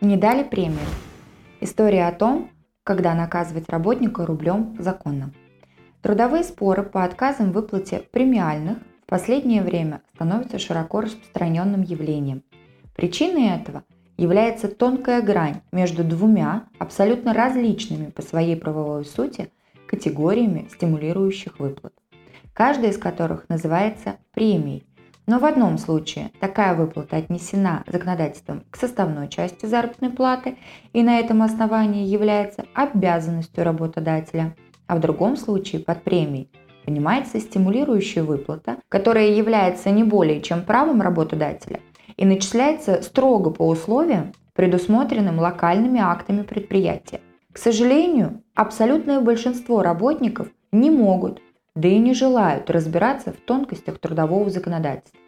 [0.00, 0.86] Не дали премию.
[1.60, 2.48] История о том,
[2.84, 5.34] когда наказывать работника рублем законно.
[6.00, 12.42] Трудовые споры по отказам в выплате премиальных в последнее время становятся широко распространенным явлением.
[12.96, 13.84] Причиной этого
[14.16, 19.52] является тонкая грань между двумя абсолютно различными по своей правовой сути
[19.86, 21.92] категориями стимулирующих выплат,
[22.54, 24.86] каждая из которых называется премией.
[25.30, 30.56] Но в одном случае такая выплата отнесена законодательством к составной части заработной платы
[30.92, 34.56] и на этом основании является обязанностью работодателя,
[34.88, 36.50] а в другом случае под премией
[36.84, 41.78] понимается стимулирующая выплата, которая является не более чем правом работодателя
[42.16, 47.20] и начисляется строго по условиям, предусмотренным локальными актами предприятия.
[47.52, 51.40] К сожалению, абсолютное большинство работников не могут,
[51.76, 55.19] да и не желают разбираться в тонкостях трудового законодательства.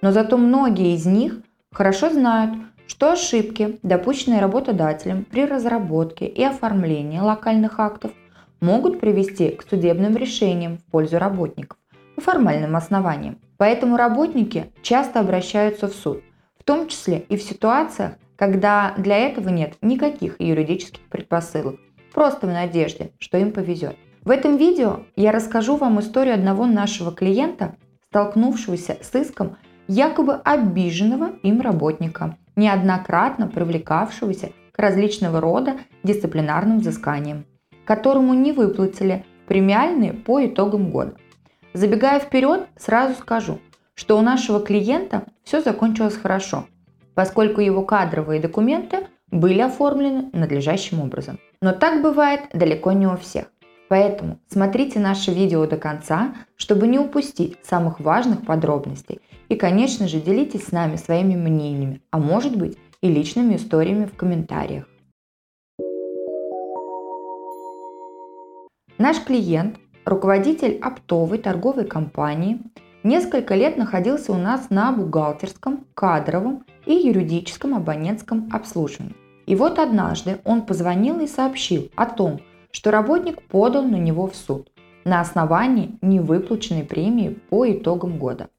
[0.00, 1.40] Но зато многие из них
[1.72, 2.54] хорошо знают,
[2.86, 8.12] что ошибки, допущенные работодателем при разработке и оформлении локальных актов,
[8.60, 11.78] могут привести к судебным решениям в пользу работников
[12.16, 13.38] по формальным основаниям.
[13.56, 16.22] Поэтому работники часто обращаются в суд,
[16.58, 21.76] в том числе и в ситуациях, когда для этого нет никаких юридических предпосылок,
[22.14, 23.96] просто в надежде, что им повезет.
[24.24, 27.76] В этом видео я расскажу вам историю одного нашего клиента,
[28.08, 29.56] столкнувшегося с иском
[29.88, 37.44] якобы обиженного им работника, неоднократно привлекавшегося к различного рода дисциплинарным взысканиям,
[37.84, 41.14] которому не выплатили премиальные по итогам года.
[41.72, 43.58] Забегая вперед, сразу скажу,
[43.94, 46.66] что у нашего клиента все закончилось хорошо,
[47.14, 51.38] поскольку его кадровые документы были оформлены надлежащим образом.
[51.60, 53.46] Но так бывает далеко не у всех.
[53.88, 59.20] Поэтому смотрите наше видео до конца, чтобы не упустить самых важных подробностей.
[59.48, 64.14] И, конечно же, делитесь с нами своими мнениями, а может быть и личными историями в
[64.14, 64.86] комментариях.
[68.98, 72.60] Наш клиент руководитель оптовой торговой компании,
[73.02, 79.14] несколько лет находился у нас на бухгалтерском, кадровом и юридическом абонентском обслуживании.
[79.46, 84.34] И вот однажды он позвонил и сообщил о том, что работник подал на него в
[84.36, 84.70] суд
[85.04, 88.50] на основании невыплаченной премии по итогам года.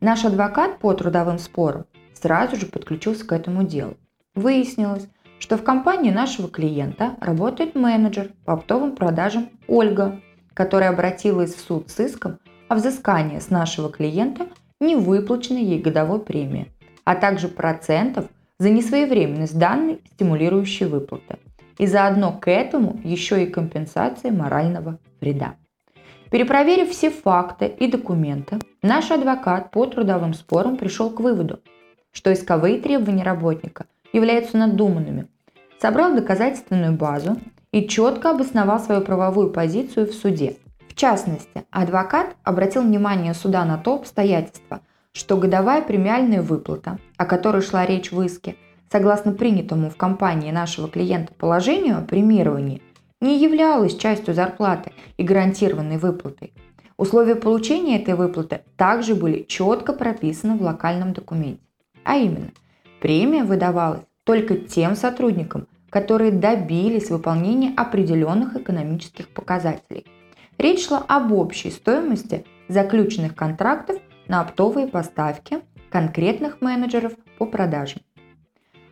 [0.00, 3.96] Наш адвокат по трудовым спорам сразу же подключился к этому делу.
[4.34, 5.08] Выяснилось,
[5.38, 10.20] что в компании нашего клиента работает менеджер по оптовым продажам Ольга,
[10.52, 14.48] которая обратилась в суд с иском о взыскании с нашего клиента
[14.80, 16.72] невыплаченной ей годовой премии,
[17.04, 18.26] а также процентов
[18.58, 21.38] за несвоевременность данной стимулирующей выплаты.
[21.78, 25.56] И заодно к этому еще и компенсации морального вреда.
[26.30, 31.60] Перепроверив все факты и документы, наш адвокат по трудовым спорам пришел к выводу,
[32.12, 35.26] что исковые требования работника являются надуманными,
[35.80, 37.36] собрал доказательственную базу
[37.72, 40.56] и четко обосновал свою правовую позицию в суде.
[40.88, 44.80] В частности, адвокат обратил внимание суда на то обстоятельство,
[45.12, 48.56] что годовая премиальная выплата, о которой шла речь в иске,
[48.90, 52.82] согласно принятому в компании нашего клиента положению о премировании,
[53.20, 56.52] не являлась частью зарплаты и гарантированной выплатой.
[56.98, 61.60] Условия получения этой выплаты также были четко прописаны в локальном документе.
[62.04, 62.52] А именно,
[63.00, 70.06] премия выдавалась только тем сотрудникам, которые добились выполнения определенных экономических показателей.
[70.56, 75.58] Речь шла об общей стоимости заключенных контрактов на оптовые поставки
[75.90, 78.00] конкретных менеджеров по продажам.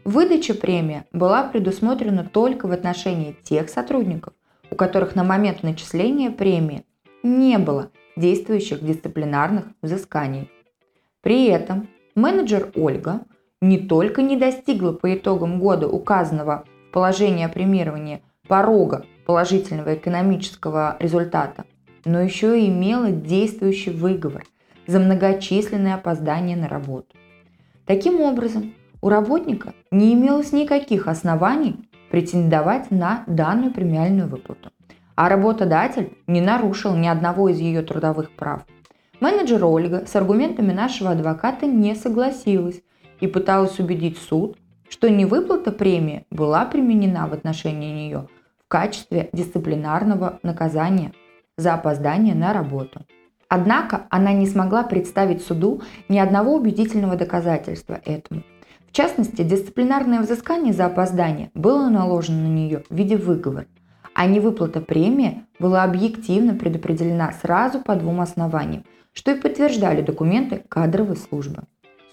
[0.04, 4.34] Выдача премии была предусмотрена только в отношении тех сотрудников,
[4.71, 6.84] у которых на момент начисления премии
[7.25, 10.51] не было действующих дисциплинарных взысканий.
[11.23, 13.23] При этом менеджер Ольга
[13.61, 21.65] не только не достигла по итогам года указанного положение о премировании порога положительного экономического результата,
[22.05, 24.45] но еще и имела действующий выговор
[24.87, 27.17] за многочисленные опоздания на работу.
[27.87, 34.71] Таким образом, у работника не имелось никаких оснований претендовать на данную премиальную выплату,
[35.16, 38.65] а работодатель не нарушил ни одного из ее трудовых прав.
[39.21, 42.83] Менеджер Ольга с аргументами нашего адвоката не согласилась
[43.21, 44.59] и пыталась убедить суд,
[44.89, 48.28] что невыплата премии была применена в отношении нее
[48.59, 51.13] в качестве дисциплинарного наказания
[51.57, 53.05] за опоздание на работу.
[53.49, 58.43] Однако она не смогла представить суду ни одного убедительного доказательства этому.
[58.89, 63.67] В частности, дисциплинарное взыскание за опоздание было наложено на нее в виде выговора,
[64.15, 71.16] а невыплата премии была объективно предопределена сразу по двум основаниям, что и подтверждали документы кадровой
[71.16, 71.65] службы.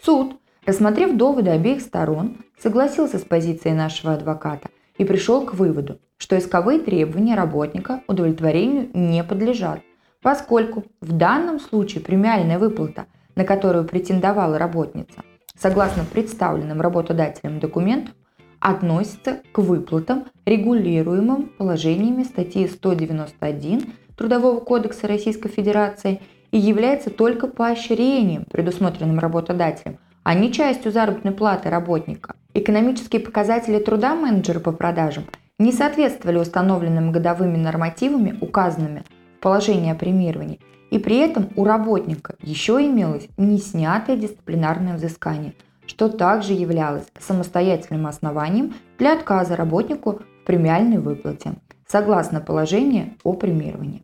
[0.03, 4.69] Суд Рассмотрев доводы обеих сторон, согласился с позицией нашего адвоката
[4.99, 9.79] и пришел к выводу, что исковые требования работника удовлетворению не подлежат,
[10.21, 15.23] поскольку в данном случае премиальная выплата, на которую претендовала работница,
[15.57, 18.13] согласно представленным работодателем документам,
[18.61, 26.21] относится к выплатам, регулируемым положениями статьи 191 Трудового кодекса Российской Федерации
[26.51, 32.35] и является только поощрением, предусмотренным работодателем, а не частью заработной платы работника.
[32.53, 35.25] Экономические показатели труда менеджера по продажам
[35.57, 39.03] не соответствовали установленным годовыми нормативами, указанными
[39.37, 40.59] в положении о премировании,
[40.91, 45.53] и при этом у работника еще имелось не снятое дисциплинарное взыскание,
[45.85, 51.53] что также являлось самостоятельным основанием для отказа работнику в премиальной выплате,
[51.87, 54.01] согласно положению о премировании.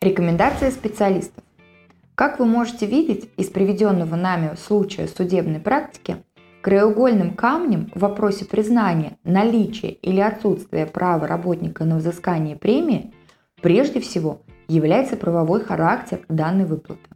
[0.00, 1.42] Рекомендации специалистов.
[2.14, 6.16] Как вы можете видеть из приведенного нами случая судебной практики,
[6.62, 13.12] краеугольным камнем в вопросе признания наличия или отсутствия права работника на взыскание премии
[13.60, 17.08] прежде всего является правовой характер данной выплаты.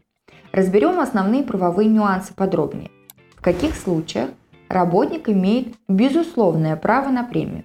[0.53, 2.91] Разберем основные правовые нюансы подробнее.
[3.37, 4.31] В каких случаях
[4.69, 7.65] работник имеет безусловное право на премию?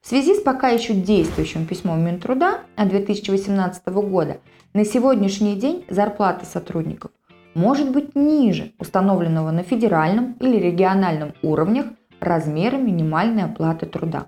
[0.00, 4.38] В связи с пока еще действующим письмом Минтруда от 2018 года
[4.72, 7.10] на сегодняшний день зарплата сотрудников
[7.54, 11.86] может быть ниже установленного на федеральном или региональном уровнях
[12.20, 14.26] размера минимальной оплаты труда.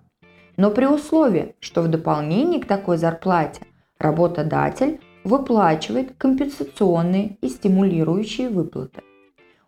[0.57, 3.63] Но при условии, что в дополнение к такой зарплате
[4.01, 9.03] работодатель выплачивает компенсационные и стимулирующие выплаты,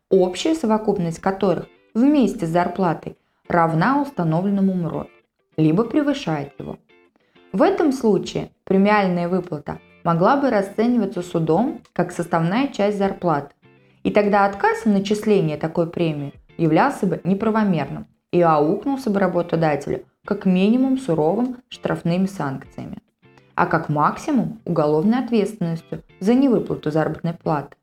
[0.09, 5.09] общая совокупность которых вместе с зарплатой равна установленному МРОД
[5.59, 6.79] либо превышает его.
[7.53, 13.55] В этом случае премиальная выплата могла бы расцениваться судом как составная часть зарплаты,
[14.03, 20.47] и тогда отказ в начислении такой премии являлся бы неправомерным и аукнулся бы работодателю как
[20.47, 22.99] минимум суровым штрафными санкциями,
[23.55, 27.77] а как максимум уголовной ответственностью за невыплату заработной платы.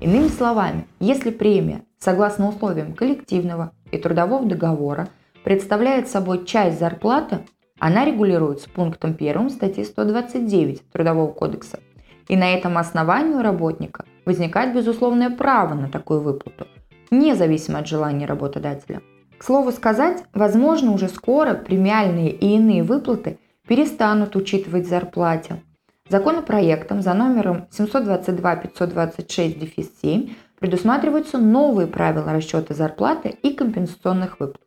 [0.00, 5.08] Иными словами, если премия, согласно условиям коллективного и трудового договора,
[5.44, 7.40] представляет собой часть зарплаты,
[7.78, 11.80] она регулируется пунктом 1 статьи 129 Трудового кодекса.
[12.28, 16.66] И на этом основании у работника возникает безусловное право на такую выплату,
[17.10, 19.02] независимо от желания работодателя.
[19.36, 25.62] К слову сказать, возможно уже скоро премиальные и иные выплаты перестанут учитывать в зарплате.
[26.08, 34.60] Законопроектом за номером 722-526-7 предусматриваются новые правила расчета зарплаты и компенсационных выплат.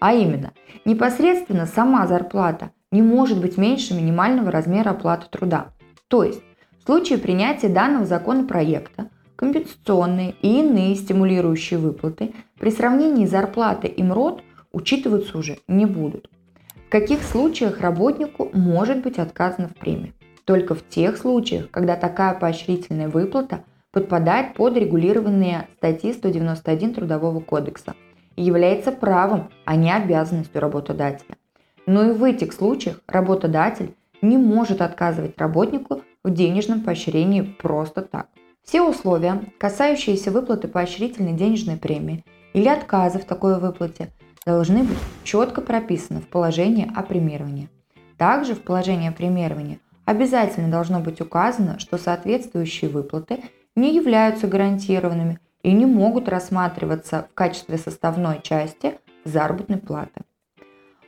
[0.00, 0.52] А именно,
[0.84, 5.68] непосредственно сама зарплата не может быть меньше минимального размера оплаты труда.
[6.08, 6.42] То есть,
[6.80, 14.42] в случае принятия данного законопроекта, компенсационные и иные стимулирующие выплаты при сравнении зарплаты и МРОД
[14.72, 16.28] учитываться уже не будут.
[16.94, 20.12] Каких случаях работнику может быть отказано в премии?
[20.44, 27.96] Только в тех случаях, когда такая поощрительная выплата подпадает под регулированные статьи 191 Трудового кодекса–
[28.36, 31.36] является правом, а не обязанностью работодателя.
[31.84, 38.28] Но и в этих случаях работодатель не может отказывать работнику в денежном поощрении просто так.
[38.62, 44.12] Все условия, касающиеся выплаты поощрительной денежной премии или отказа в такой выплате,
[44.46, 47.68] должны быть четко прописаны в положении о премировании.
[48.16, 53.42] Также в положении о премировании обязательно должно быть указано, что соответствующие выплаты
[53.74, 60.22] не являются гарантированными и не могут рассматриваться в качестве составной части заработной платы.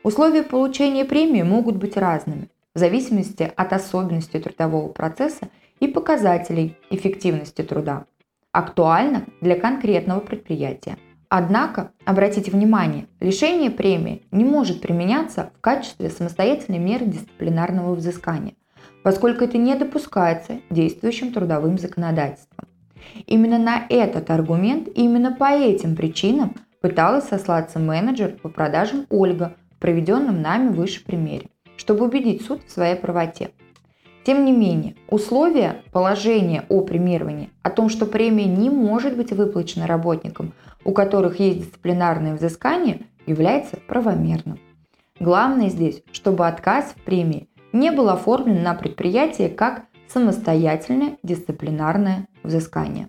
[0.03, 5.49] Условия получения премии могут быть разными в зависимости от особенностей трудового процесса
[5.81, 8.07] и показателей эффективности труда,
[8.53, 10.97] актуально для конкретного предприятия.
[11.29, 18.55] Однако, обратите внимание, лишение премии не может применяться в качестве самостоятельной меры дисциплинарного взыскания,
[19.03, 22.69] поскольку это не допускается действующим трудовым законодательством.
[23.27, 29.57] Именно на этот аргумент и именно по этим причинам пыталась сослаться менеджер по продажам Ольга
[29.73, 33.51] в проведенном нами выше примере, чтобы убедить суд в своей правоте.
[34.27, 39.87] Тем не менее, условия положения о премировании о том, что премия не может быть выплачена
[39.87, 40.53] работникам,
[40.85, 44.59] у которых есть дисциплинарное взыскание, является правомерным.
[45.21, 53.09] Главное здесь, чтобы отказ в премии не был оформлен на предприятие как самостоятельное дисциплинарное взыскание.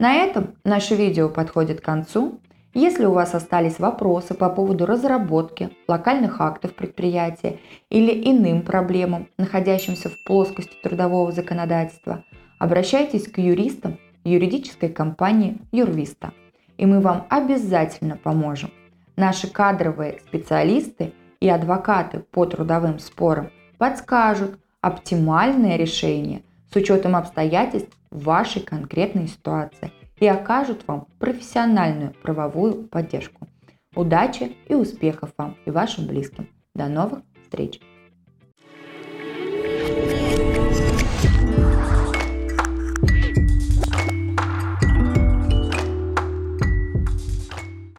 [0.00, 2.40] На этом наше видео подходит к концу.
[2.74, 7.58] Если у вас остались вопросы по поводу разработки локальных актов предприятия
[7.90, 12.24] или иным проблемам, находящимся в плоскости трудового законодательства,
[12.58, 16.32] обращайтесь к юристам юридической компании Юрвиста,
[16.78, 18.70] и мы вам обязательно поможем.
[19.16, 28.62] Наши кадровые специалисты и адвокаты по трудовым спорам подскажут оптимальное решение с учетом обстоятельств вашей
[28.62, 33.48] конкретной ситуации и окажут вам профессиональную правовую поддержку.
[33.96, 36.48] Удачи и успехов вам и вашим близким.
[36.76, 37.80] До новых встреч!